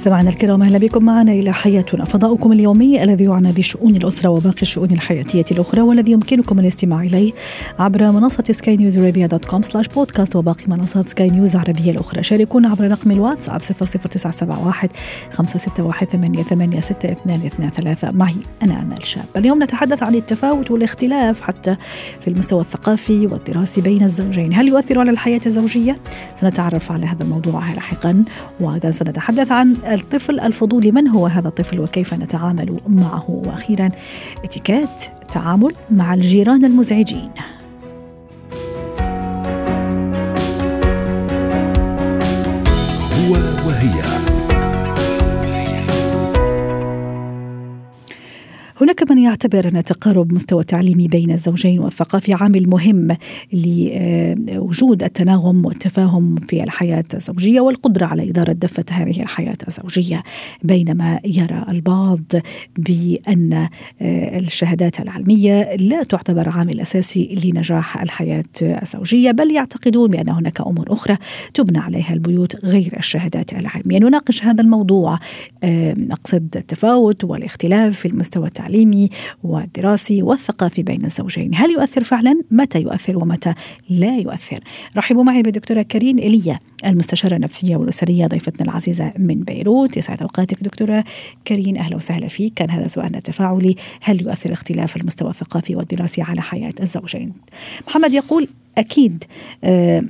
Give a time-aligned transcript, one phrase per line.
[0.00, 2.04] مستمعينا الكرام أهلا بكم معنا إلى حياتنا.
[2.04, 7.32] فضاؤكم اليومي الذي يعنى بشؤون الأسرة وباقي الشؤون الحياتية الأخرى والذي يمكنكم الاستماع إليه
[7.78, 12.22] عبر منصة سكاي نيوز ارابيا dot com slash podcast وباقي منصات سكاي نيوز العربيه الأخرى.
[12.22, 14.88] شاركونا عبر رقم الواتساب 00971
[15.30, 19.24] 561 886223 معي أنا آمال شاب.
[19.36, 21.76] اليوم نتحدث عن التفاوت والاختلاف حتى
[22.20, 24.54] في المستوى الثقافي والدراسي بين الزوجين.
[24.54, 25.96] هل يؤثر على الحياة الزوجية؟
[26.34, 28.24] سنتعرف على هذا الموضوع لاحقا
[28.60, 33.90] وأيضا سنتحدث عن الطفل الفضولي من هو هذا الطفل وكيف نتعامل معه؟ وأخيرا
[34.44, 34.88] اتيكيت
[35.30, 37.30] تعامل مع الجيران المزعجين.
[49.00, 53.16] هناك من يعتبر أن تقارب مستوى التعليم بين الزوجين والثقافي عامل مهم
[53.52, 60.22] لوجود التناغم والتفاهم في الحياة الزوجية والقدرة على إدارة دفة هذه الحياة الزوجية
[60.62, 62.22] بينما يرى البعض
[62.78, 63.68] بأن
[64.02, 71.16] الشهادات العلمية لا تعتبر عامل أساسي لنجاح الحياة الزوجية بل يعتقدون بأن هناك أمور أخرى
[71.54, 73.98] تبنى عليها البيوت غير الشهادات العلمية.
[73.98, 75.18] نناقش هذا الموضوع
[75.98, 79.08] نقصد التفاوت والاختلاف في المستوى التعليمي التعليمي
[79.42, 81.54] والدراسي والثقافي بين الزوجين.
[81.54, 83.54] هل يؤثر فعلا؟ متى يؤثر ومتى
[83.90, 84.60] لا يؤثر؟
[84.96, 89.96] رحبوا معي بالدكتورة كريم إيليا المستشارة النفسية والأسرية ضيفتنا العزيزة من بيروت.
[89.96, 91.04] يسعد أوقاتك دكتورة
[91.46, 92.54] كريم أهلا وسهلا فيك.
[92.54, 97.32] كان هذا سؤالنا التفاعلي هل يؤثر اختلاف المستوى الثقافي والدراسي على حياة الزوجين؟
[97.86, 99.24] محمد يقول أكيد
[99.64, 100.02] آه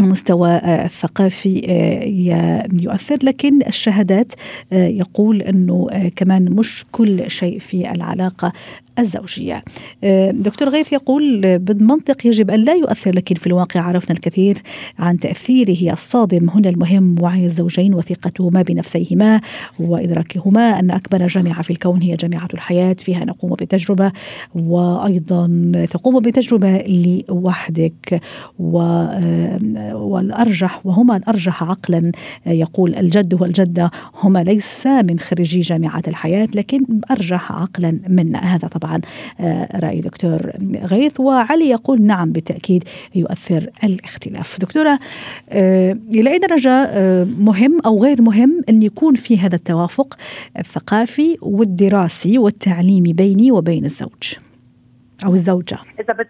[0.00, 3.18] المستوى آه، الثقافي آه، يؤثر.
[3.22, 4.32] لكن الشهادات
[4.72, 8.52] آه، يقول إنه كمان مش كل شيء في العلاقة
[8.98, 9.64] الزوجية.
[10.30, 14.62] دكتور غيث يقول بالمنطق يجب أن لا يؤثر لكن في الواقع عرفنا الكثير
[14.98, 19.40] عن تأثيره الصادم هنا المهم وعي الزوجين وثقتهما بنفسيهما
[19.80, 24.12] وإدراكهما أن أكبر جامعة في الكون هي جامعة الحياة فيها نقوم بتجربة
[24.54, 26.78] وأيضا تقوم بتجربة
[27.28, 28.20] لوحدك.
[29.94, 32.12] والأرجح وهما الأرجح عقلا
[32.46, 33.90] يقول الجد والجدة
[34.22, 38.83] هما ليس من خريجي جامعة الحياة لكن أرجح عقلا منا هذا طبعا.
[38.84, 39.00] طبعا
[39.40, 40.52] آه، رأي دكتور
[40.84, 42.84] غيث وعلي يقول نعم بالتأكيد
[43.14, 44.60] يؤثر الاختلاف.
[44.60, 44.98] دكتورة
[45.48, 50.16] آه، إلى أي درجة آه، مهم أو غير مهم أن يكون في هذا التوافق
[50.58, 54.34] الثقافي والدراسي والتعليمي بيني وبين الزوج
[55.24, 56.26] أو الزوجة؟ إذا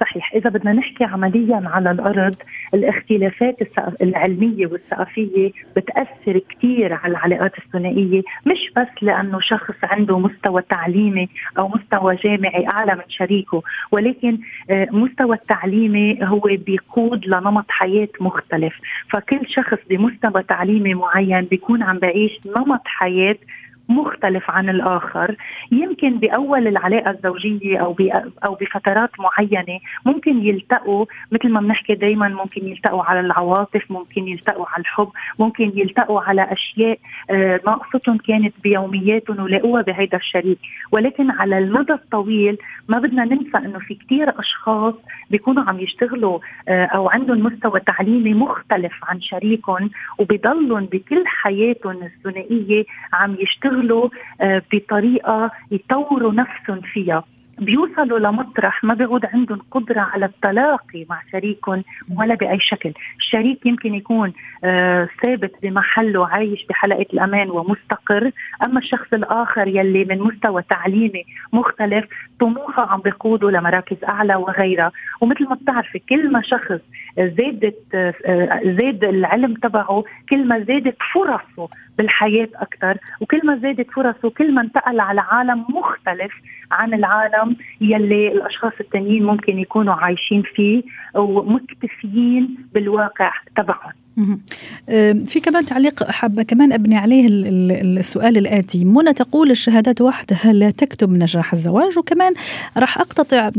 [0.00, 0.34] صحيح.
[0.34, 2.34] إذا بدنا نحكي عمليا على الأرض
[2.74, 3.56] الاختلافات
[4.02, 11.28] العلمية والثقافية بتأثر كثير على العلاقات الثنائية مش بس لأنه شخص عنده مستوى تعليمي
[11.58, 14.38] أو مستوى جامعي أعلى من شريكه ولكن
[14.70, 18.74] آه، مستوى التعليمي هو بيقود لنمط حياة مختلف.
[19.10, 23.36] فكل شخص بمستوى تعليمي معين بيكون عم بعيش نمط حياة
[23.88, 25.36] مختلف عن الآخر.
[25.72, 27.96] يمكن بأول العلاقة الزوجية أو
[28.44, 34.66] أو بفترات معينة ممكن يلتقوا مثل ما بنحكي دائما ممكن يلتقوا على العواطف ممكن يلتقوا
[34.68, 35.08] على الحب
[35.38, 36.98] ممكن يلتقوا على أشياء
[37.30, 40.58] آه، ناقصتهم كانت بيومياتهم ولقوها بهيدا الشريك.
[40.92, 42.58] ولكن على المدى الطويل
[42.88, 44.94] ما بدنا ننسى إنه في كثير أشخاص
[45.30, 52.84] بيكونوا عم يشتغلوا آه، أو عندهم مستوى تعليمي مختلف عن شريكهم وبضلهم بكل حياتهم الثنائية
[53.12, 54.08] عم يشتغلوا يشتغلوا
[54.40, 57.24] آه، بطريقة يطوروا نفسهم فيها.
[57.58, 61.84] بيوصلوا لمطرح ما بيعود عندهم قدرة على التلاقي مع شريكهم
[62.16, 62.92] ولا بأي شكل.
[63.18, 64.32] الشريك يمكن يكون
[64.64, 68.30] آه ثابت بمحله عايش بحلقة الأمان ومستقر.
[68.62, 72.04] أما الشخص الآخر يلي من مستوى تعليمي مختلف
[72.40, 74.92] طموحه عم بيقوده لمراكز أعلى وغيرها.
[75.20, 76.80] ومثل ما بتعرفي كل ما شخص
[77.18, 78.14] زادت آه
[78.64, 81.68] زاد العلم تبعه كل ما زادت فرصه
[81.98, 86.32] بالحياة أكثر وكل ما زادت فرصه كل ما انتقل على عالم مختلف
[86.74, 90.82] عن العالم يلي الأشخاص التانيين ممكن يكونوا عايشين فيه
[91.14, 94.03] ومكتفيين بالواقع تبعهم.
[95.26, 98.84] في كمان تعليق حابة كمان أبني عليه السؤال الآتي.
[98.84, 102.32] منى تقول الشهادات وحدها لا تكتب نجاح الزواج؟ وكمان
[102.76, 103.50] راح أقتطع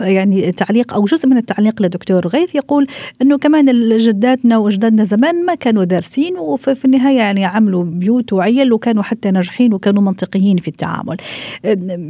[0.00, 2.86] يعني تعليق أو جزء من التعليق لدكتور غيث يقول
[3.22, 9.02] أنه كمان جداتنا وأجدادنا زمان ما كانوا دارسين وفي النهاية يعني عملوا بيوت وعيل وكانوا
[9.02, 11.16] حتى ناجحين وكانوا منطقيين في التعامل.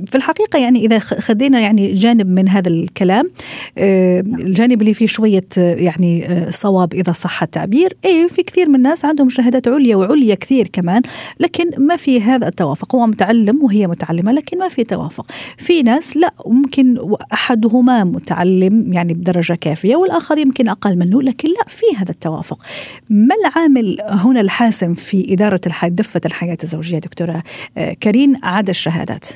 [0.06, 3.30] في الحقيقة يعني إذا خدينا يعني جانب من هذا الكلام
[3.78, 7.79] الجانب اللي فيه شوية يعني صواب إذا صح التعبير.
[8.04, 11.02] إيه في كثير من الناس عندهم شهادات عليا وعليا كثير كمان
[11.40, 12.94] لكن ما في هذا التوافق.
[12.94, 15.26] هو متعلم وهي متعلمة لكن ما في توافق.
[15.58, 21.64] في ناس لا ممكن أحدهما متعلم يعني بدرجة كافية والآخر يمكن أقل منه لكن لا
[21.68, 22.62] في هذا التوافق.
[23.10, 27.42] ما العامل هنا الحاسم في إدارة دفة الحياة الزوجية دكتورة
[27.78, 29.28] آه، كريم عدا الشهادات؟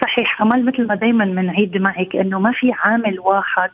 [0.00, 0.27] صحيح.
[0.40, 3.70] امل مثل ما دائما بنعيد معك إنه ما في عامل واحد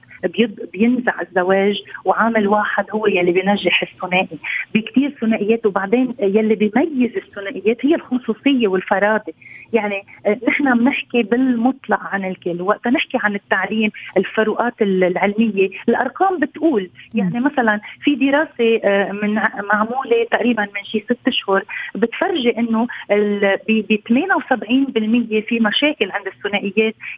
[0.72, 4.38] بينزع الزواج وعامل واحد هو يلي بينجح الثنائي.
[4.74, 9.32] بكثير ثنائيات وبعدين يلي بيميز الثنائيات هي الخصوصية والفرادة.
[9.72, 12.62] يعني آه، نحن بنحكي بالمطلق عن الكل.
[12.62, 16.90] وقت نحكي عن التعليم الفروقات العلمية الأرقام بتقول.
[17.14, 19.34] يعني مثلا في دراسة آه، من
[19.72, 21.64] معمولة تقريبا من شي ست اشهر
[21.94, 22.86] بتفرجي إنه
[23.68, 26.53] ب 78% في مشاكل عند الثنائيات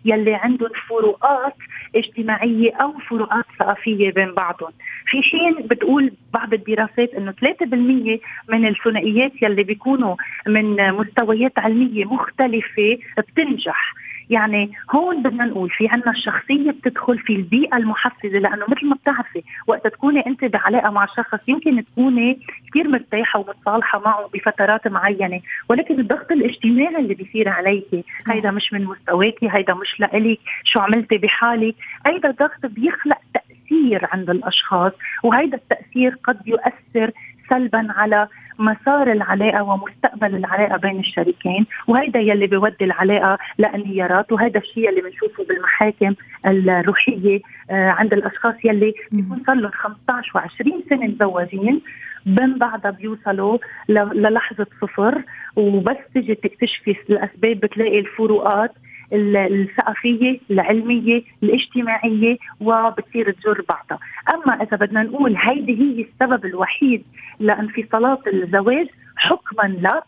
[0.04, 1.54] يلي عندهم فروقات
[1.96, 4.70] اجتماعية أو فروقات ثقافية بين بعضهم.
[5.06, 10.16] في حين بتقول بعض الدراسات إنه 3% من الثنائيات يلي بيكونوا
[10.46, 13.94] من مستويات علمية مختلفة بتنجح.
[14.30, 19.42] يعني هون بدنا نقول في عنا الشخصيه بتدخل في البيئة المحفزة لأنه مثل ما بتعرفي
[19.66, 22.38] وقت تكوني أنت بعلاقة مع شخص يمكن تكوني
[22.70, 27.86] كثير مرتاحة ومتصالحة معه بفترات معينة ولكن الضغط الاجتماعي اللي بيصير عليك
[28.28, 31.74] هيدا مش من مستواكي هيدا مش لإلك شو عملتي بحالك؟
[32.06, 34.92] هيدا الضغط بيخلق تأثير عند الأشخاص
[35.22, 37.10] وهيدا التأثير قد يؤثر
[37.50, 38.28] سلبا على
[38.58, 45.44] مسار العلاقة ومستقبل العلاقة بين الشريكين وهيدا يلي بيودي العلاقة لانهيارات وهذا الشيء اللي بنشوفه
[45.44, 46.14] بالمحاكم
[46.46, 47.40] الروحية
[47.70, 51.80] آه، عند الأشخاص يلي بيكون صار لهم 15 و20 سنة مزوجين
[52.26, 53.58] من بعدها بيوصلوا
[53.88, 55.22] للحظة صفر
[55.56, 58.72] وبس تيجي تكتشفي الأسباب بتلاقي الفروقات.
[59.12, 63.98] الثقافية العلمية الاجتماعية وبتصير تجر بعضها.
[64.34, 67.02] أما إذا بدنا نقول هيدي هي السبب الوحيد
[67.40, 68.86] لانفصالات الزواج
[69.16, 70.02] حكما لا.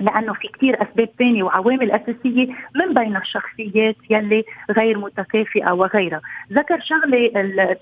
[0.00, 6.20] لأنه في كثير أسباب ثانية وعوامل أساسية من بين الشخصيات يلي غير متكافئة وغيرها،
[6.52, 7.30] ذكر شغلة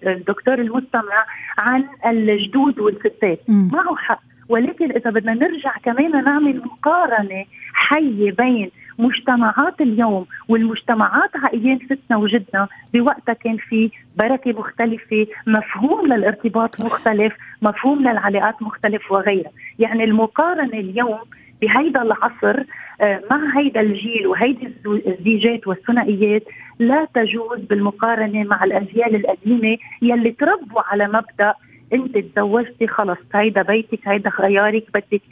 [0.06, 1.24] الدكتور المستمع
[1.58, 4.20] عن الجدود والستات، معه حق.
[4.48, 7.44] ولكن إذا بدنا نرجع كمان نعمل مقارنة
[7.74, 16.80] حية بين مجتمعات اليوم والمجتمعات أيام ستنا وجدنا بوقتها كان في بركة مختلفة، مفهوم للارتباط
[16.80, 21.20] مختلف، مفهوم للعلاقات مختلف وغيرها، يعني المقارنة اليوم
[21.62, 22.62] بهيدا العصر
[23.00, 26.42] آه، مع هيدا الجيل وهيدي الزيجات والثنائيات
[26.78, 31.54] لا تجوز بالمقارنة مع الأجيال القديمة يلي تربوا على مبدأ
[31.92, 35.22] أنت تزوجتي خلص هيدا بيتك هيدا خيارك بدك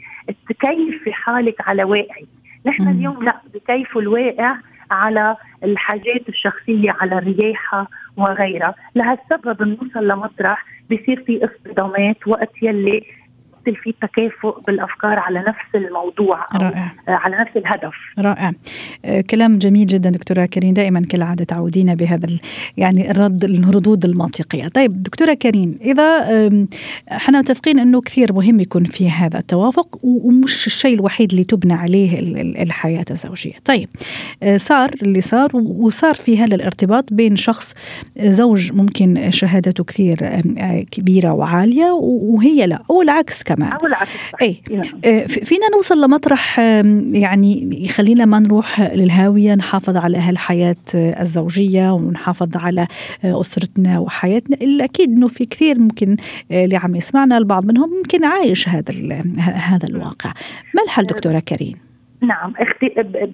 [0.49, 2.40] تكيفي حالك على واقعك.
[2.65, 4.55] نحن اليوم لا بكيفوا الواقع
[4.91, 7.87] على الحاجات الشخصية على الرياحة
[8.17, 8.75] وغيرها.
[8.95, 13.03] لهالسبب بنوصل لمطرح بصير في اصطدامات وقت يلي
[13.67, 16.95] يمثل في تكافؤ بالأفكار على نفس الموضوع أو رائع.
[17.07, 17.93] على نفس الهدف.
[18.19, 18.51] رائع.
[19.05, 20.73] آه، كلام جميل جدا دكتورة كريم.
[20.73, 22.27] دائما كالعادة تعودينا بهذا
[22.77, 24.67] يعني الرد الردود المنطقية.
[24.67, 26.27] طيب دكتورة كريم إذا
[27.11, 32.19] إحنا متفقين أنه كثير مهم يكون في هذا التوافق ومش الشيء الوحيد اللي تبنى عليه
[32.63, 33.53] الحياة الزوجية.
[33.65, 33.89] طيب
[34.43, 37.73] آه، صار اللي صار وصار في هذا الارتباط بين شخص
[38.19, 42.83] زوج ممكن شهادته كثير آه، كبيرة وعالية وهي لا.
[42.89, 43.71] أو العكس كمان.
[43.71, 44.09] أو العكس
[44.41, 44.61] اي
[45.05, 46.59] آه، فينا نوصل لمطرح
[47.11, 52.87] يعني يخلينا ما نروح للهاوية نحافظ على الحياة الزوجية ونحافظ على
[53.23, 54.57] آه، أسرتنا وحياتنا.
[54.61, 56.17] الا أكيد إنه في كثير ممكن
[56.51, 58.93] آه، اللي عم يسمعنا البعض منهم ممكن عايش هذا
[59.39, 60.33] هذا الواقع.
[60.75, 61.90] ما الحل دكتورة كريم؟
[62.21, 62.53] نعم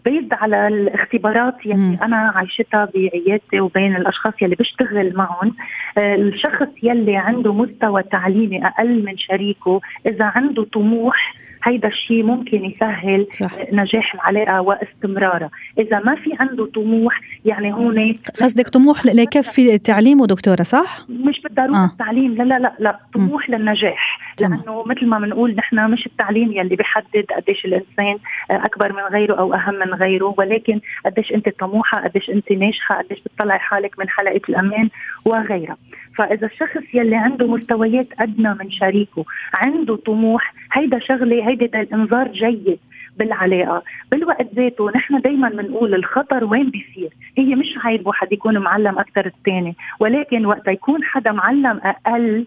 [0.06, 5.56] بيد على الاختبارات يلي أنا عايشتها بعيادتي وبين الأشخاص يلي بشتغل معهم.
[5.98, 11.36] آه، الشخص يلي عنده مستوى تعليمي أقل من شريكه إذا عنده طموح
[11.67, 13.51] هيدا الشيء ممكن يسهل صح.
[13.71, 15.50] نجاح العلاقة واستمرارها.
[15.79, 21.77] إذا ما في عنده طموح يعني هون قصدك طموح ليكفي تعليمه دكتورة صح؟ مش بالضرورة
[21.77, 21.86] آه.
[21.86, 23.00] التعليم لا لا لا لا.
[23.13, 23.53] طموح م.
[23.53, 24.19] للنجاح.
[24.41, 28.17] لأنه مثل ما بنقول نحن مش التعليم يلي بيحدد قديش الإنسان
[28.51, 33.19] أكبر من غيره أو أهم من غيره ولكن قديش أنت طموحة قديش أنت ناجحة قديش
[33.19, 34.89] بتطلعي حالك من حلقة الأمان
[35.25, 35.77] وغيرها.
[36.17, 42.79] فإذا الشخص يلي عنده مستويات أدنى من شريكه عنده طموح هيدا شغلة هيدا الإنذار جيد
[43.17, 43.83] بالعلاقة.
[44.12, 49.25] بالوقت ذاته نحن دائما بنقول الخطر وين بيصير؟ هي مش عيب واحد يكون معلم أكثر
[49.25, 52.45] الثاني ولكن وقت يكون حدا معلم أقل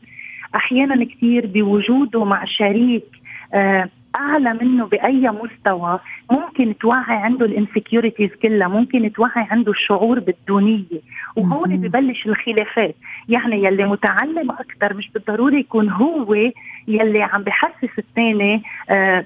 [0.54, 3.04] أحيانا كثير بوجوده مع شريك
[3.54, 3.88] آه
[4.20, 6.00] أعلى منه بأي مستوى.
[6.30, 11.00] ممكن توعي عنده الانسكيورتيز كلها ممكن توعي عنده الشعور بالدونية.
[11.36, 12.94] وهون ببلش الخلافات.
[13.28, 16.34] يعني يلي متعلم أكثر مش بالضروري يكون هو
[16.88, 19.24] يلي عم بحسس الثاني آه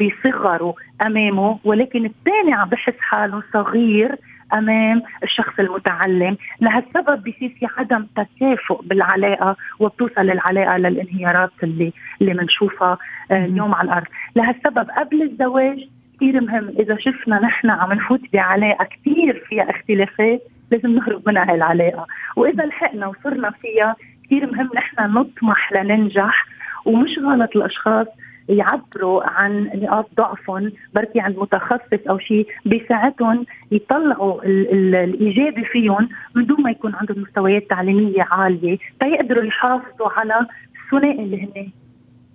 [0.00, 4.16] بصغره أمامه ولكن الثاني عم بحس حاله صغير
[4.52, 12.98] أمام الشخص المتعلم لهالسبب بصير في عدم تكافؤ بالعلاقة وبتوصل العلاقة للانهيارات اللي اللي بنشوفها
[13.30, 14.06] آه، اليوم على الأرض.
[14.36, 16.68] لهالسبب قبل الزواج كثير مهم.
[16.78, 22.06] إذا شفنا نحن عم نفوت بعلاقة كثير فيها اختلافات لازم نهرب من هالعلاقة.
[22.36, 26.46] وإذا لحقنا وصرنا فيها كثير مهم نحن نطمح لننجح
[26.84, 28.06] ومش غلط الأشخاص
[28.48, 36.62] يعبروا عن نقاط ضعفهم بركي عند متخصص أو شيء بيساعدهم يطلعوا الإيجابي فيهم من دون
[36.62, 40.46] ما يكون عندهم مستويات تعليمية عالية تيقدروا يحافظوا على
[40.84, 41.70] الثنائي اللي هن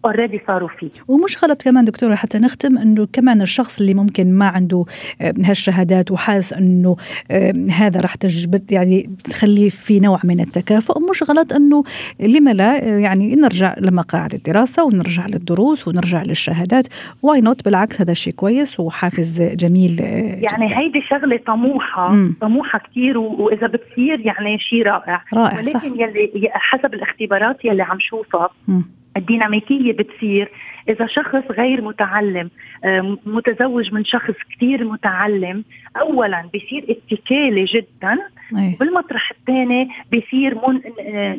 [0.05, 4.47] اوريدي صاروا فيه ومش غلط كمان دكتورة حتى نختم إنه كمان الشخص اللي ممكن ما
[4.47, 4.85] عنده
[5.21, 6.95] آه، هالشهادات وحاس إنه
[7.31, 11.83] آه، هذا راح تجبر يعني تخليه في نوع من التكافؤ مش غلط إنه
[12.19, 16.87] لما لا آه، يعني نرجع لمقاعد الدراسة ونرجع للدروس ونرجع للشهادات
[17.23, 20.79] why not بالعكس هذا شيء كويس وحافز جميل يعني جدا.
[20.79, 22.35] هيدي شغلة طموحة مم.
[22.41, 25.83] طموحة كثير وإذا بتصير يعني شيء رائع رائع ولكن صح.
[25.83, 28.49] يلي حسب الاختبارات يلي عم شوفها
[29.19, 30.51] الديناميكية بتصير.
[30.89, 32.49] إذا شخص غير متعلم
[32.83, 35.63] آه، متزوج من شخص كثير متعلم
[36.01, 38.17] أولا بصير اتكالي جدا.
[38.57, 38.77] أيه.
[38.77, 40.81] بالمطرح الثاني بصير من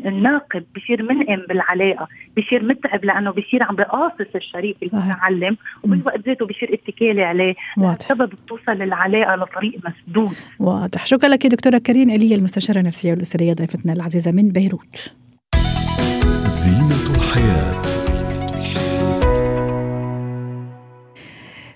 [0.07, 2.09] الناقد بصير منئم بالعلاقة
[2.39, 7.55] بصير متعب لأنه بصير عم بقاصص الشريك المتعلم وبالوقت ذاته بصير اتكالي عليه
[7.99, 10.37] سبب بتوصل العلاقة لطريق مسدود.
[10.59, 11.07] واضح.
[11.07, 15.13] شكرا لك دكتورة كريم إلي المستشارة النفسية والأسرية ضيفتنا العزيزة من بيروت.
[16.47, 17.00] زينة
[17.31, 17.90] الحياة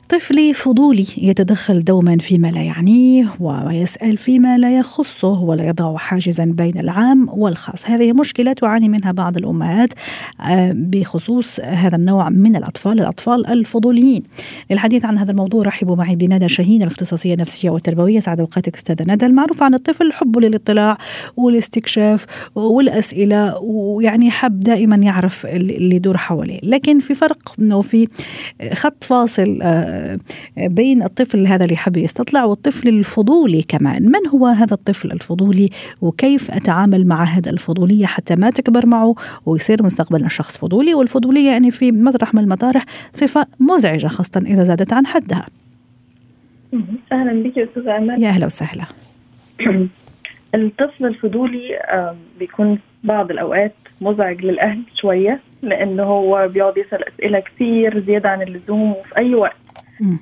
[0.09, 6.79] طفلي فضولي يتدخل دوما فيما لا يعنيه ويسأل فيما لا يخصه ولا يضع حاجزا بين
[6.79, 7.87] العام والخاص.
[7.87, 9.89] هذه مشكلة تعاني منها بعض الأمهات
[10.41, 14.23] آه، بخصوص هذا النوع من الأطفال الأطفال الفضوليين.
[14.71, 19.27] للحديث عن هذا الموضوع رحبوا معي بندى شاهين الاختصاصية النفسية والتربوية سعد أوقاتك أستاذة ندى.
[19.27, 20.99] المعروف عن الطفل حبه للاطلاع
[21.37, 26.59] والاستكشاف والأسئلة ويعني حب دائما يعرف اللي يدور حواليه.
[26.63, 28.09] لكن في فرق أنه في
[28.73, 29.94] خط فاصل آه،
[30.57, 34.03] بين الطفل هذا اللي حب يستطلع والطفل الفضولي كمان.
[34.03, 35.71] من هو هذا الطفل الفضولي
[36.01, 39.15] وكيف أتعامل مع هذا الفضولية حتى ما تكبر معه
[39.47, 44.93] ويصير مستقبلا شخص فضولي؟ والفضولية يعني في مطرح من المطارح صفة مزعجة خاصة إذا زادت
[44.93, 45.47] عن حدها.
[47.13, 48.85] أهلا بك أستاذة أمل يا أهلا وسهلا.
[50.55, 51.79] الطفل الفضولي
[52.39, 58.91] بيكون بعض الأوقات مزعج للأهل شوية لأنه هو بيقعد يسأل أسئلة كثير زيادة عن اللزوم
[58.93, 59.64] وفي أي وقت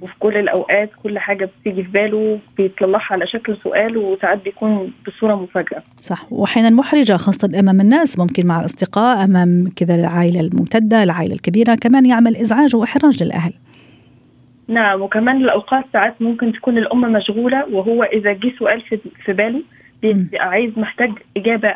[0.02, 5.35] وفي كل الأوقات كل حاجة بتيجي في باله بيطلعها على شكل سؤال وساعات بيكون بصورة
[5.35, 5.83] مفاجأة.
[6.00, 6.26] صح.
[6.31, 12.07] واحيانا محرجه خاصة أمام الناس ممكن مع الأصدقاء أمام كذا العائلة الممتدة العائلة الكبيرة كمان
[12.07, 13.52] يعمل إزعاج وإحراج للأهل.
[14.69, 18.81] نعم وكمان الأوقات ساعات ممكن تكون الام مشغولة وهو إذا جه سؤال
[19.25, 19.62] في باله
[20.02, 21.75] بيبقى عايز محتاج إجابة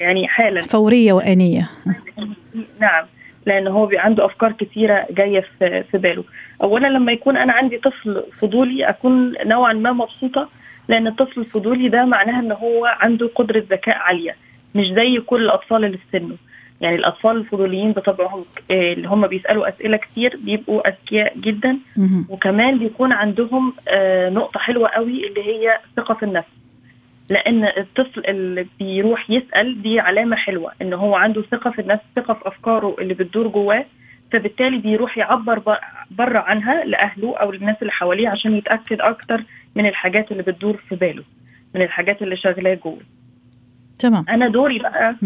[0.00, 0.62] يعني حالا.
[0.62, 1.70] فورية وآنية.
[2.80, 3.04] نعم.
[3.48, 6.24] لأن هو عنده أفكار كثيرة جاية في في باله.
[6.62, 10.48] اولا لما يكون أنا عندي طفل فضولي أكون نوعا ما مبسوطة
[10.88, 14.36] لأن الطفل الفضولي ده معناها إن هو عنده قدرة ذكاء عالية
[14.74, 16.36] مش زي كل الأطفال اللي في سنه.
[16.80, 21.78] يعني الأطفال الفضوليين بطبعهم آه، اللي هم بيسألوا أسئلة كتير بيبقوا أذكياء جدا.
[22.28, 26.48] وكمان بيكون عندهم آه، نقطة حلوة قوي اللي هي ثقة في النفس.
[27.30, 32.34] لأن الطفل اللي بيروح يسأل دي علامة حلوة إن هو عنده ثقة في النفس ثقة
[32.34, 33.84] في أفكاره اللي بتدور جواه
[34.32, 35.58] فبالتالي بيروح يعبر
[36.10, 39.42] بره عنها لأهله أو للناس اللي حواليه عشان يتأكد أكتر
[39.74, 41.22] من الحاجات اللي بتدور في باله
[41.74, 42.98] من الحاجات اللي شغلاه جوه.
[43.98, 44.24] تمام.
[44.28, 45.16] أنا دوري بقى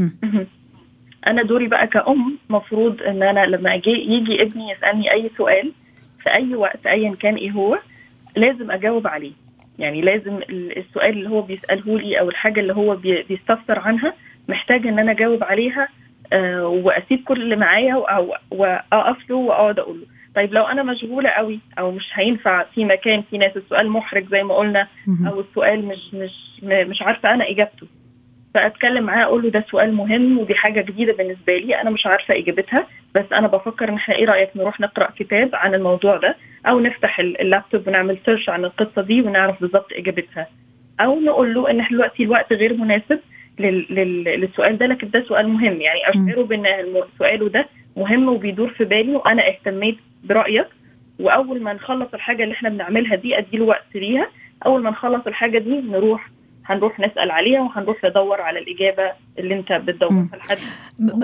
[1.27, 5.73] أنا دوري بقى كأم مفروض إن أنا لما أجي يجي ابني يسألني أي سؤال
[6.23, 7.79] في أي وقت ايا كان إيه هو
[8.37, 9.33] لازم أجاوب عليه.
[9.79, 14.15] يعني لازم السؤال اللي هو بيسأله لي أو الحاجة اللي هو بيستفسر عنها
[14.49, 15.89] محتاج إن أنا أجاوب عليها
[16.33, 17.95] آه وأسيب كل اللي معايا
[18.51, 23.23] واقف له وأقعد أقول له طيب لو أنا مشغولة قوي أو مش هينفع في مكان
[23.31, 24.89] في ناس السؤال محرج زي ما قلنا
[25.29, 27.87] أو السؤال مش مش مش عارفة أنا إجابته.
[28.55, 32.39] فأتكلم معاه أقول له ده سؤال مهم ودي حاجة جديدة بالنسبة لي أنا مش عارفة
[32.39, 36.81] إجابتها بس أنا بفكر إن إحنا إيه رأيك نروح نقرأ كتاب عن الموضوع ده أو
[36.81, 40.47] نفتح اللابتوب ونعمل search عن القصة دي ونعرف بالظبط إجابتها.
[41.01, 43.19] أو نقول له إن إحنا دلوقتي الوقت غير مناسب
[43.61, 45.81] للسؤال ده لكن ده سؤال مهم.
[45.81, 46.65] يعني أشعره بإن
[47.19, 47.67] سؤاله ده
[47.97, 50.67] مهم وبيدور في بالي وأنا اهتميت برأيك.
[51.21, 54.29] وأول ما نخلص الحاجة اللي إحنا بنعملها دي أديله وقت ليها.
[54.67, 56.29] أول ما نخلص الحاجة دي نروح
[56.73, 60.59] هنروح نسأل عليها وهنروح ندور على الإجابة اللي انت بتدورها لحد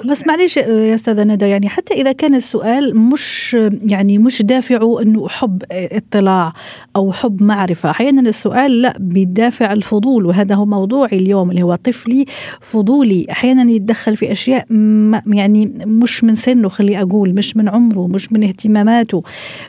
[0.08, 5.28] بس معلش يا أستاذة ندى يعني حتى إذا كان السؤال مش يعني مش دافعه إنه
[5.28, 6.52] حب اطلاع
[6.96, 7.90] أو حب معرفة.
[7.90, 12.24] أحيانا السؤال لا بدافع الفضول وهذا هو موضوعي اليوم اللي هو طفلي
[12.60, 13.26] فضولي.
[13.30, 14.66] أحيانا يتدخل في أشياء
[15.26, 19.22] يعني مش من سنه خلي أقول مش من عمره مش من اهتماماته.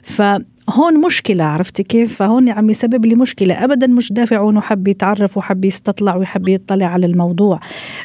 [0.04, 0.22] ف
[0.70, 3.64] هون مشكلة عرفتي كيف؟ فهون عم يسبب لي مشكلة.
[3.64, 7.60] أبدا مش دافع أنه حب يتعرف وحب يستطلع ويحب يطلع على الموضوع.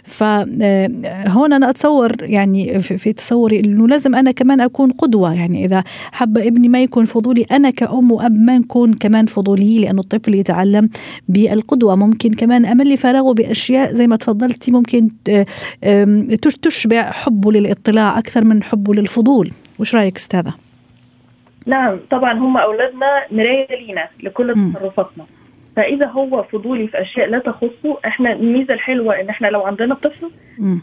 [0.05, 5.35] فهون أنا أتصور يعني في تصوري أنه لازم أنا كمان أكون قدوة.
[5.35, 10.01] يعني إذا حب ابني ما يكون فضولي أنا كأم وأب ما نكون كمان فضولي لأنه
[10.01, 10.89] الطفل يتعلم
[11.29, 11.97] بالقدوة.
[11.97, 15.09] ممكن كمان أملي فراغه بأشياء زي ما تفضلتي ممكن
[16.63, 19.53] تشبع حبه للاطلاع أكثر من حبه للفضول.
[19.79, 20.64] وش رأيك أستاذة؟
[21.67, 25.25] نعم طبعا هم أولادنا مراية لينا لكل تصرفاتنا.
[25.77, 30.31] فإذا هو فضولي في أشياء لا تخصه إحنا الميزة الحلوة إن إحنا لو عندنا طفل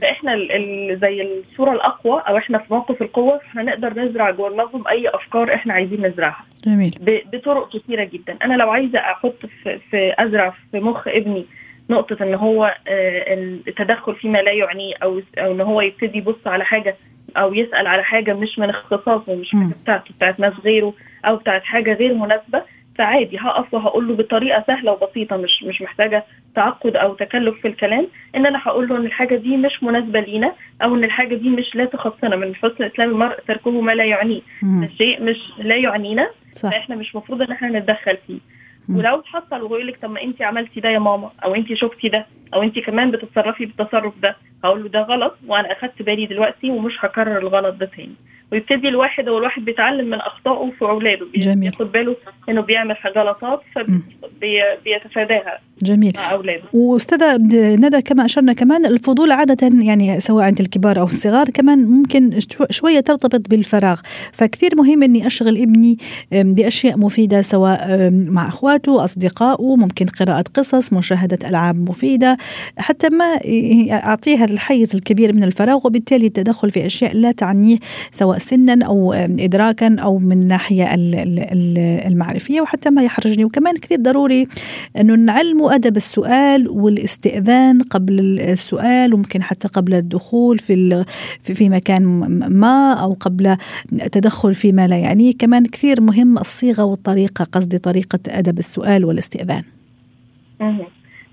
[0.02, 4.68] فإحنا ال ال زي الصورة الأقوى أو إحنا في موقف القوة إحنا نقدر نزرع جوه
[4.90, 6.46] أي أفكار إحنا عايزين نزرعها.
[6.66, 6.96] جميل.
[7.34, 8.38] بطرق كثيره جدا.
[8.44, 11.46] أنا لو عايزة أحط في, في أزرع في مخ ابني
[11.90, 12.76] نقطة إن هو
[13.68, 16.96] التدخل فيما لا يعنيه أو أو إن هو يبتدي يبص على حاجة
[17.38, 20.94] أو يسأل على حاجة مش من اختصاصه مش حاجة بتاعته بتاعت ناس غيره
[21.26, 22.62] أو بتاعت حاجة غير مناسبة
[22.98, 26.24] فعادي هقف وهقول له بطريقة سهلة وبسيطة مش مش محتاجة
[26.56, 30.54] تعقد أو تكلف في الكلام إن أنا هقول له إن الحاجة دي مش مناسبة لينا
[30.84, 34.42] أو إن الحاجة دي مش لا تخصنا من حسن إسلام المرء تركه ما لا يعنيه.
[34.84, 36.70] الشيء مش لا يعنينا صح.
[36.70, 38.40] فإحنا مش مفروض إن إحنا نتدخل فيه.
[38.90, 42.10] ولو حصل وهو يقول لك طب ما انت عملتي ده يا ماما أو انت شفتي
[42.10, 44.36] ده أو انت كمان بتتصرفي بالتصرف ده.
[44.64, 48.16] هقول له ده غلط وأنا أخدت بالي دلوقتي ومش هكرر الغلط ده تاني.
[48.52, 51.26] ويبتدي الواحد هو الواحد بيتعلم من أخطائه في أولاده.
[51.34, 52.16] بياخد باله
[52.50, 56.14] إنه بيعمل غلطات فبيتفاداها جميل.
[56.18, 56.64] مع أولاده.
[56.74, 57.38] وأستاذة
[57.76, 63.00] ندى كما أشرنا كمان الفضول عادة يعني سواء عند الكبار أو الصغار كمان ممكن شوية
[63.00, 64.02] ترتبط بالفراغ.
[64.34, 65.98] فكثير مهم إني أشغل ابني
[66.32, 72.38] بأشياء مفيدة سواء مع اخواته اصدقائه ممكن قراءة قصص مشاهدة ألعاب مفيدة
[72.78, 73.40] حتى ما
[73.92, 77.78] اعطيه هذا الحيز الكبير من الفراغ وبالتالي التدخل في أشياء لا تعنيه
[78.12, 80.90] سواء سنا أو ادراكا أو من الناحيه
[82.08, 83.46] المعرفية وحتى ما يحرجني.
[83.46, 84.48] وكمان كثير ضروري
[85.00, 91.06] انه نعلمه أدب السؤال والاستئذان قبل السؤال وممكن حتى قبل الدخول في
[91.44, 92.04] في مكان
[92.50, 93.58] ما أو قبل
[94.12, 95.34] تدخل فيما لا يعنيه.
[95.40, 99.64] كمان كثير مهم الصيغة والطريقة قصدي طريقة أدب السؤال والاستئذان.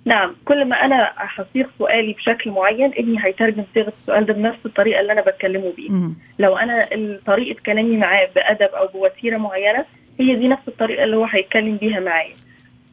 [0.05, 5.01] نعم كل ما أنا هصيغ سؤالي بشكل معين ابني هيترجم صيغة السؤال ده بنفس الطريقة
[5.01, 6.11] اللي أنا بتكلمه بيها.
[6.38, 6.88] لو أنا
[7.27, 9.85] طريقة كلامي معاه بأدب أو بوتيرة معينة
[10.21, 12.35] هي دي نفس الطريقة اللي هو هيتكلم بيها معايا.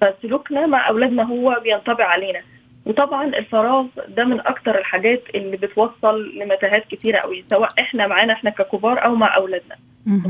[0.01, 2.41] فسلوكنا مع أولادنا هو بينطبع علينا.
[2.85, 8.49] وطبعا الفراغ ده من أكتر الحاجات اللي بتوصل لمتاهات كتيرة قوي سواء إحنا معانا إحنا
[8.49, 9.75] ككبار أو مع أولادنا.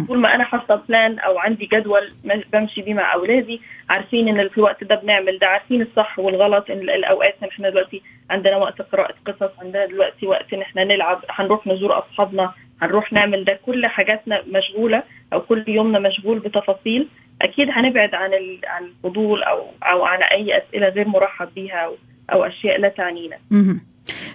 [0.07, 2.13] طول ما أنا حاطة بلان أو عندي جدول
[2.53, 6.77] بمشي بيه مع أولادي عارفين إن في الوقت ده بنعمل ده عارفين الصح والغلط إن
[6.79, 11.67] الأوقات إن إحنا دلوقتي عندنا وقت قراءة قصص عندنا دلوقتي وقت إن إحنا نلعب هنروح
[11.67, 17.07] نزور أصحابنا هنروح نعمل ده كل حاجاتنا مشغولة أو كل يومنا مشغول بتفاصيل
[17.41, 18.31] أكيد هنبعد عن
[18.67, 21.91] عن الفضول أو أو عن أي أسئلة غير مرحب بيها
[22.33, 23.37] أو, أو أشياء لا تعنينا.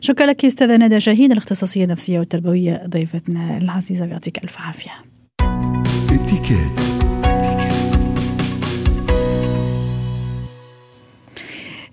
[0.00, 4.90] شكرا لك أستاذة ندى شاهين الاختصاصية النفسية والتربوية ضيفتنا العزيزة يعطيك ألف عافية.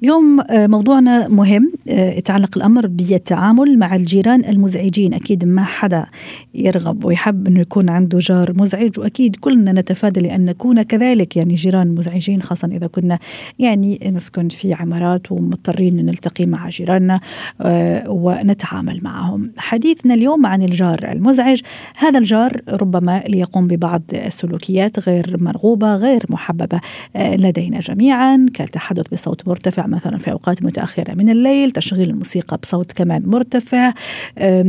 [0.04, 6.06] اليوم آه، موضوعنا مهم آه، يتعلق الأمر بالتعامل مع الجيران المزعجين أكيد ما حدا
[6.54, 11.96] يرغب ويحب إنه يكون عنده جار مزعج وأكيد كلنا نتفادى لأن نكون كذلك يعني جيران
[11.96, 13.20] مزعجين خاصة إذا كنا
[13.60, 17.20] يعني نسكن في عمارات ومضطرين نلتقي مع جيراننا
[17.62, 19.52] آه، ونتعامل معهم.
[19.58, 21.62] حديثنا اليوم عن الجار المزعج،
[21.98, 26.80] هذا الجار ربما ليقوم ببعض السلوكيات غير مرغوبة غير محببة
[27.16, 33.24] لدينا جميعا كالتحدث بصوت مرتفع مثلا في أوقات متأخرة من الليل تشغيل الموسيقى بصوت كمان
[33.26, 33.94] مرتفع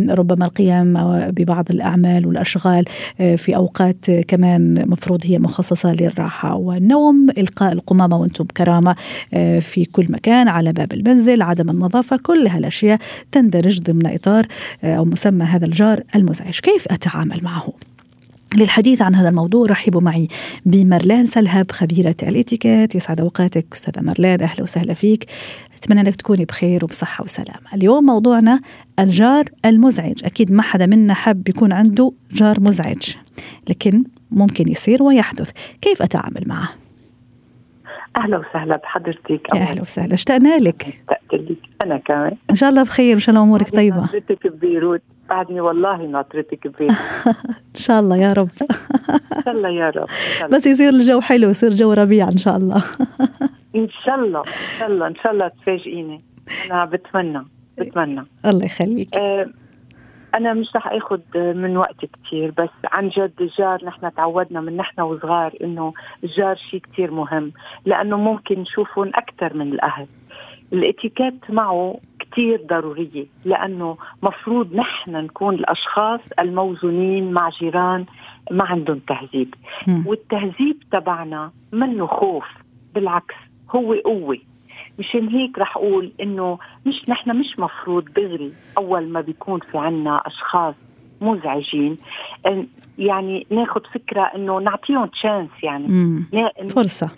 [0.09, 0.95] ربما القيام
[1.31, 2.85] ببعض الأعمال والأشغال
[3.21, 8.97] آه، في أوقات كمان مفروض هي مخصصة للراحة والنوم إلقاء القمامة وأنتم بكرامة
[9.35, 12.99] آه، في كل مكان على باب المنزل عدم النظافة كل هالأشياء
[13.33, 14.47] تندرج ضمن إطار
[14.85, 17.88] آه، أو مسمى هذا الجار المزعج كيف أتعامل معه؟
[18.57, 20.29] للحديث عن هذا الموضوع رحبوا معي
[20.67, 22.95] بمرلان سلهب خبيرة الإتيكيت.
[22.95, 25.27] يسعد أوقاتك أستاذة مرلان أهلا وسهلا فيك.
[25.77, 27.75] أتمنى انك تكوني بخير وبصحة وسلامة.
[27.75, 28.61] اليوم موضوعنا
[28.99, 30.25] الجار المزعج.
[30.25, 33.15] أكيد ما حدا منا حب يكون عنده جار مزعج
[33.69, 35.51] لكن ممكن يصير ويحدث.
[35.81, 36.69] كيف أتعامل معه؟
[38.17, 39.55] أهلا وسهلا بحضرتك.
[39.55, 40.15] يا أهلا وسهلا.
[40.15, 40.83] اشتقنا لك.
[40.83, 42.37] اشتقت لك أنا كمان.
[42.51, 44.01] إن شاء الله بخير وإن شاء الله أمورك طيبة.
[44.01, 46.97] ناطرتك ببيروت بعدني والله ناطرتك ببيروت
[47.77, 48.49] إن شاء الله يا رب.
[49.37, 50.07] إن شاء الله يا رب
[50.51, 52.85] بس يصير الجو حلو يصير جو ربيع إن شاء الله.
[53.77, 56.19] إن شاء الله إن شاء الله إن شاء الله تفاجئيني.
[56.71, 57.43] أنا بتمنى
[57.79, 58.25] بتمنى.
[58.47, 59.17] الله يخليك.
[59.17, 59.47] آه
[60.35, 65.01] أنا مش رح آخذ من وقت كثير بس عن جد الجار نحن تعودنا من نحن
[65.01, 65.93] وصغار إنه
[66.25, 67.53] الجار شيء كثير مهم
[67.85, 70.07] لأنه ممكن نشوفهم أكثر من الأهل.
[70.73, 71.97] الإتيكيت معه
[72.39, 78.05] كثير ضرورية لأنه مفروض نحن نكون الأشخاص الموزونين مع جيران
[78.51, 79.55] ما عندهم تهذيب.
[80.07, 82.45] والتهذيب تبعنا منه خوف
[82.95, 83.35] بالعكس
[83.71, 84.39] هو قوة.
[84.99, 90.23] مشان هيك رح أقول إنه مش نحن مش مفروض دغري أول ما بيكون في عنا
[90.27, 90.75] أشخاص
[91.21, 91.97] مزعجين
[92.99, 96.25] يعني ناخذ فكرة إنه نعطيهم تشانس يعني.
[96.69, 97.11] فرصة.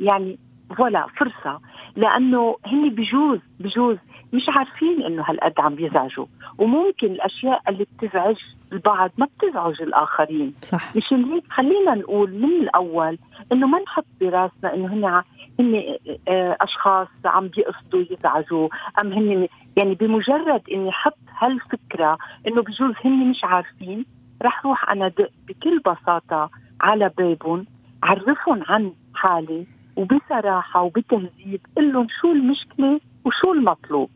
[0.00, 0.38] يعني
[0.78, 1.60] ولا فرصة.
[1.96, 3.96] لأنه هن بجوز بجوز.
[4.32, 6.26] مش عارفين إنه هالقد عم بيزعجوا.
[6.58, 8.36] وممكن الأشياء اللي بتزعج
[8.72, 10.54] البعض ما بتزعج الآخرين.
[10.62, 10.96] صح.
[10.96, 13.18] مشان هيك خلينا نقول من الأول
[13.52, 15.22] إنه ما نحط براسنا إنه هن
[15.60, 15.96] هن
[16.28, 18.68] آه، أشخاص عم بيقصدوا يزعجوا.
[19.00, 24.04] أم هن يعني بمجرد إني أحط هالفكرة إنه بجوز هن مش عارفين
[24.42, 27.66] رح روح أنا دق بكل بساطة على بابهم
[28.02, 34.10] عرفهم عن حالي وبصراحة وبتهذيب قل لهم شو المشكلة وشو المطلوب.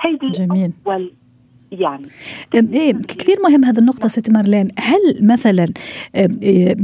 [0.00, 0.72] هيدي جميل.
[0.86, 1.12] أول
[1.72, 2.08] يعني.
[2.54, 4.68] إيه كثير مهم هذه النقطة ست مارلين.
[4.78, 5.68] هل مثلا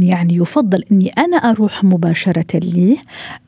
[0.00, 2.98] يعني يفضل إني أنا أروح مباشرة لي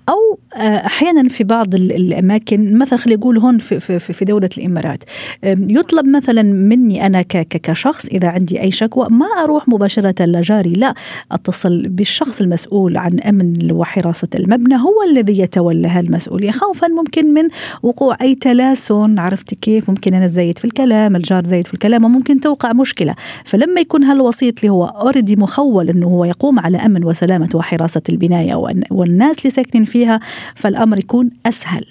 [0.08, 5.04] أو آه، أحيانا في بعض الأماكن مثلا خلينا نقول هون في, في, في دولة الإمارات
[5.44, 10.94] يطلب مثلا مني أنا كشخص إذا عندي أي شكوى ما أروح مباشرة لجاري لا
[11.32, 16.50] أتصل بالشخص المسؤول عن أمن وحراسة المبنى هو الذي يتولى هالمسؤولية.
[16.50, 17.48] خوفا ممكن من
[17.82, 22.40] وقوع أي تلاسن عرفت كيف؟ ممكن أنا زايد في الكلام الجار زايد في الكلام وممكن
[22.40, 23.14] توقع مشكلة.
[23.44, 28.54] فلما يكون هالوسيط اللي هو أوريدي مخول إنه هو يقوم على أمن وسلامة وحراسة البناية
[28.90, 30.20] والناس اللي ساكنين فيها
[30.56, 31.86] فالأمر يكون أسهل.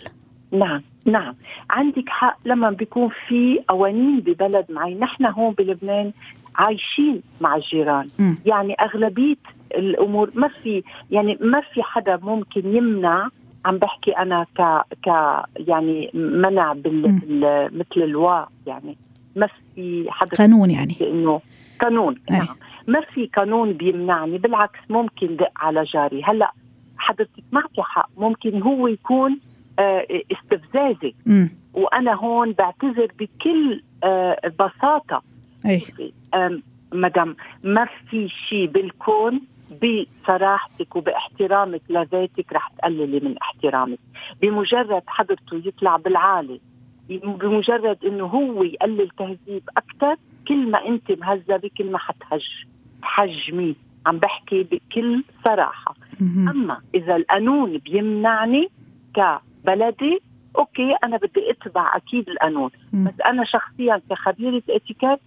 [0.52, 1.34] نعم نعم.
[1.70, 5.00] عندك حق لما بيكون في قوانين ببلد معين.
[5.00, 6.12] نحن هون بلبنان
[6.56, 8.08] عايشين مع الجيران.
[8.20, 8.34] م.
[8.46, 9.36] يعني أغلبية
[9.76, 13.30] الأمور ما في يعني ما في حدا ممكن يمنع
[13.66, 14.62] عم بحكي أنا ك
[15.06, 15.08] ك
[15.56, 18.98] يعني منع بال, بال مثل الوا يعني
[19.36, 20.96] ما في حدا قانون يعني.
[21.02, 21.42] إنه
[21.82, 22.16] قانون.
[22.32, 22.48] نعم.
[22.88, 26.24] ما في قانون بيمنعني بالعكس ممكن دق على جاري.
[26.24, 26.52] هلأ
[27.04, 29.40] حضرتك معك حق ممكن هو يكون
[29.80, 31.14] آه، استفزازي.
[31.26, 31.48] م.
[31.74, 35.22] وأنا هون بعتذر بكل آه، بساطة.
[35.66, 35.84] أي.
[36.94, 44.00] مدام ما في شيء بالكون بصراحتك وباحترامك لذاتك رح تقللي من احترامك.
[44.42, 46.62] بمجرد حضرته يطلع بالعالي.
[47.10, 50.16] بمجرد إنه هو يقلل تهذيب أكثر
[50.48, 52.66] كل ما أنت مهذبة كل ما حتهج
[53.02, 55.96] تحجمي عم بحكي بكل صراحة.
[56.22, 58.70] أما إذا القانون بيمنعني
[59.16, 60.20] كبلدي
[60.58, 62.70] okay أنا بدي أتبع أكيد القانون.
[62.94, 65.20] بس أنا شخصيا كخبيرة اتيكيت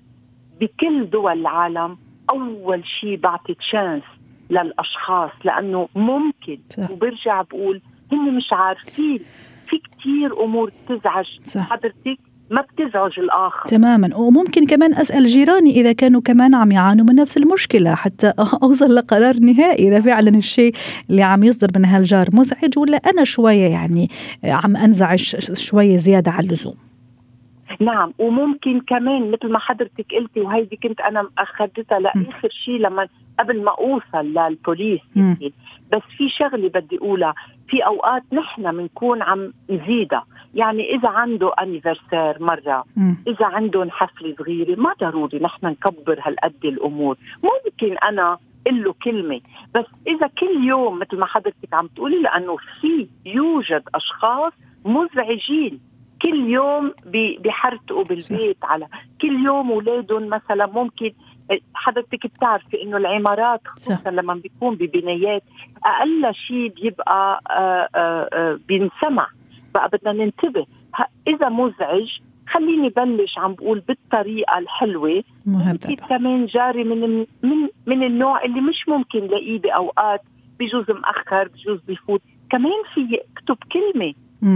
[0.60, 1.98] بكل دول العالم
[2.30, 4.02] أول شيء بعطي chance
[4.50, 6.90] للأشخاص لأنه ممكن صح.
[6.90, 7.80] وبرجع بقول
[8.12, 9.20] هن مش عارفين.
[9.68, 11.26] في كتير أمور بتزعج
[11.62, 12.18] حضرتك
[12.50, 13.64] ما بتزعج الآخر.
[13.66, 14.16] تماما.
[14.16, 18.32] وممكن كمان أسأل جيراني إذا كانوا كمان عم يعانوا من نفس المشكلة حتى
[18.62, 19.88] أوصل لقرار نهائي.
[19.88, 20.72] إذا فعلا الشيء
[21.10, 24.10] اللي عم يصدر من هالجار مزعج ولا أنا شوية يعني
[24.44, 25.20] عم أنزعج
[25.54, 26.74] شوية زيادة على اللزوم؟
[27.80, 28.12] نعم.
[28.18, 33.70] وممكن كمان مثل ما حضرتك قلتي وهيدي كنت أنا اخذتها لآخر شيء لما قبل ما
[33.70, 35.00] أوصل للبوليس
[35.92, 37.34] بس في شغلة بدي أقولها.
[37.68, 40.24] في أوقات نحن بنكون عم نزيدها.
[40.56, 43.14] يعني إذا عنده انيفرسير مرة م.
[43.26, 48.38] إذا عندهم حفلة صغيرة ما ضروري نحن نكبر هالقد الأمور ممكن أنا
[48.72, 49.40] له كلمة
[49.74, 54.52] بس إذا كل يوم مثل ما حضرتك عم تقولي لأنه في يوجد أشخاص
[54.84, 55.80] مزعجين
[56.22, 56.92] كل يوم
[57.40, 58.56] بيحرتقوا بالبيت.
[58.64, 58.86] على
[59.20, 61.12] كل يوم أولادهم مثلا ممكن
[61.74, 65.42] حضرتك بتعرفي إنه العمارات خصوصا لما بيكون ببنايات
[65.84, 69.26] أقل شيء بيبقى آآ آآ بينسمع
[69.76, 70.66] بقى بدنا ننتبه.
[71.28, 72.08] إذا مزعج
[72.48, 75.22] خليني بلش عم بقول بالطريقة الحلوة.
[75.46, 75.94] مهذبة.
[75.94, 80.20] كمان جاري من من من النوع اللي مش ممكن لاقيه بأوقات
[80.58, 82.22] بجوز مأخر بجوز بفوت.
[82.50, 84.14] كمان في اكتب كلمة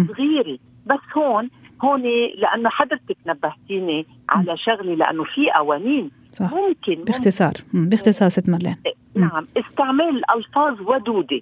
[0.09, 1.51] صغيره بس هون
[1.85, 2.03] هون
[2.39, 6.11] لأنه حضرتك نبهتيني على شغله لأنه في قوانين.
[6.31, 6.53] صح.
[6.55, 7.53] ممكن باختصار.
[7.75, 8.77] باختصار ست مرلين.
[8.87, 9.47] إيه، نعم.
[9.57, 11.41] استعمال ألفاظ ودودة.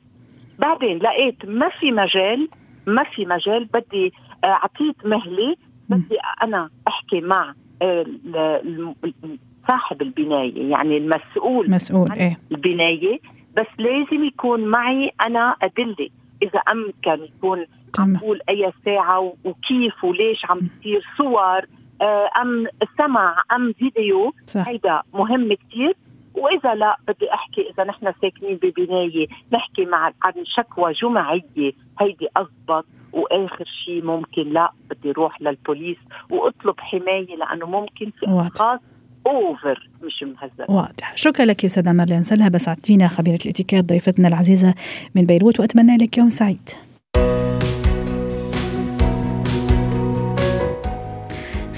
[0.58, 2.48] بعدين لقيت ما في مجال
[2.88, 4.12] ما في مجال بدي
[4.44, 5.56] آه، اعطيت مهلة
[5.88, 8.06] بدي أنا أحكي مع آه،
[9.66, 12.38] صاحب البناية يعني المسؤول مسؤول إيه.
[12.50, 13.20] البناية
[13.56, 16.08] بس لازم يكون معي أنا أدلة.
[16.42, 17.66] إذا امكن يكون
[17.98, 21.60] عم بقول أي ساعة وكيف وليش عم بتصير صور
[22.00, 22.66] آه، أم
[22.98, 24.68] سمع أم فيديو صح.
[24.68, 25.96] هيدا مهم كثير
[26.34, 32.86] وإذا لا بدي أحكي إذا نحن ساكنين ببناية نحكي مع عن شكوى جماعيه هيدي اضبط
[33.12, 35.96] وآخر شيء ممكن لا بدي أروح للبوليس
[36.30, 38.80] وأطلب حماية لأنه ممكن في اشخاص
[39.26, 41.16] أوفر مش مهذب واضح.
[41.16, 42.24] شكرا لك يا استاذه مارلين.
[42.24, 44.74] سلهى بسعدتينا خبيره الاتيكيت ضيفتنا العزيزة
[45.14, 46.70] من بيروت وأتمنى لك يوم سعيد.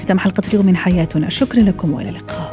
[0.03, 1.29] ختام حلقة اليوم من حياتنا.
[1.29, 2.50] شكرا لكم وإلى اللقاء.